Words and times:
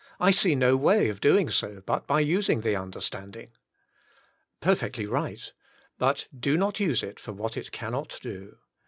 I 0.19 0.31
see 0.31 0.55
no 0.55 0.75
way 0.77 1.09
of 1.09 1.21
doing 1.21 1.51
so, 1.51 1.83
but 1.85 2.07
by 2.07 2.21
using 2.21 2.61
the 2.61 2.75
understanding." 2.75 3.51
Perfectly 4.59 5.05
right. 5.05 5.53
But 5.99 6.27
do 6.35 6.57
not 6.57 6.79
use 6.79 7.03
it 7.03 7.19
for 7.19 7.33
what 7.33 7.55
it 7.55 7.71
cannot 7.71 8.17
do. 8.19 8.57